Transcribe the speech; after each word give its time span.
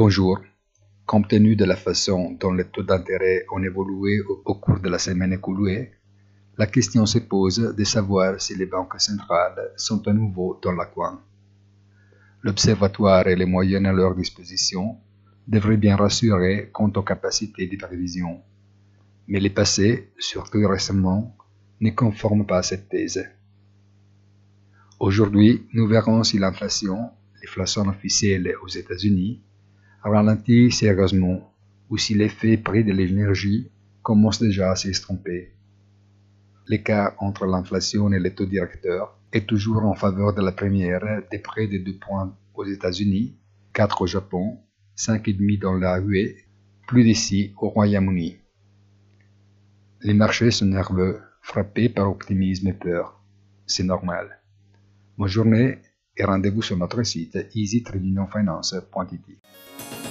Bonjour. 0.00 0.38
Compte 1.06 1.26
tenu 1.26 1.56
de 1.56 1.64
la 1.64 1.74
façon 1.74 2.36
dont 2.38 2.52
les 2.52 2.66
taux 2.66 2.84
d'intérêt 2.84 3.44
ont 3.50 3.60
évolué 3.60 4.20
au, 4.20 4.54
cours 4.54 4.78
de 4.78 4.88
la 4.88 5.00
semaine 5.00 5.32
écoulée, 5.32 5.90
la 6.56 6.68
question 6.68 7.04
se 7.04 7.18
pose 7.18 7.74
de 7.76 7.82
savoir 7.82 8.40
si 8.40 8.54
les 8.54 8.66
banques 8.66 9.00
centrales 9.00 9.72
sont 9.76 10.06
à 10.06 10.12
nouveau 10.12 10.56
dans 10.62 10.70
la 10.70 10.86
coin. 10.86 11.20
L'Observatoire 12.44 13.26
et 13.26 13.34
les 13.34 13.44
moyens 13.44 13.84
à 13.86 13.92
leur 13.92 14.14
disposition 14.14 14.98
devraient 15.48 15.76
bien 15.76 15.96
rassurer 15.96 16.70
quant 16.72 16.92
aux 16.94 17.02
capacités 17.02 17.66
de 17.66 17.76
prévision. 17.76 18.40
Mais 19.26 19.40
les 19.40 19.50
passés, 19.50 20.12
surtout 20.16 20.64
récemment, 20.68 21.36
ne 21.80 21.90
conforment 21.90 22.46
pas 22.46 22.58
à 22.58 22.62
cette 22.62 22.88
thèse. 22.88 23.28
Aujourd'hui, 25.00 25.66
nous 25.72 25.88
verrons 25.88 26.22
si 26.22 26.38
l'inflation, 26.38 27.10
l'inflation 27.42 27.88
officielle 27.88 28.54
aux 28.62 28.68
États-Unis, 28.68 29.42
ralentit 30.02 30.70
sérieusement 30.70 31.52
ou 31.90 31.96
si 31.96 32.14
l'effet 32.14 32.56
prix 32.56 32.84
de 32.84 32.92
l'énergie 32.92 33.70
commence 34.02 34.40
déjà 34.40 34.72
à 34.72 34.76
s'estomper. 34.76 35.54
L'écart 36.66 37.14
entre 37.18 37.46
l'inflation 37.46 38.12
et 38.12 38.18
les 38.18 38.34
taux 38.34 38.46
directeurs 38.46 39.18
est 39.32 39.46
toujours 39.46 39.84
en 39.84 39.94
faveur 39.94 40.34
de 40.34 40.42
la 40.42 40.52
première 40.52 41.00
de 41.00 41.38
près 41.38 41.66
de 41.66 41.78
2 41.78 41.98
points 41.98 42.36
aux 42.54 42.64
États-Unis, 42.64 43.36
4 43.72 44.02
au 44.02 44.06
Japon, 44.06 44.58
5,5 44.96 45.60
dans 45.60 45.74
la 45.74 46.00
UE, 46.00 46.36
plus 46.86 47.04
d'ici 47.04 47.52
au 47.60 47.68
Royaume-Uni. 47.68 48.36
Les 50.02 50.14
marchés 50.14 50.50
sont 50.50 50.66
nerveux, 50.66 51.20
frappés 51.42 51.88
par 51.88 52.10
optimisme 52.10 52.68
et 52.68 52.72
peur. 52.72 53.22
C'est 53.66 53.84
normal. 53.84 54.40
Bonne 55.16 55.28
journée 55.28 55.78
et 56.18 56.24
rendez-vous 56.24 56.62
sur 56.62 56.76
notre 56.76 57.04
site 57.04 57.38
easytradingfinance.it. 57.54 60.07